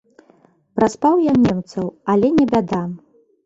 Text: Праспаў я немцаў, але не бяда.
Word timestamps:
Праспаў 0.79 1.21
я 1.25 1.33
немцаў, 1.45 1.95
але 2.17 2.35
не 2.41 2.51
бяда. 2.57 2.85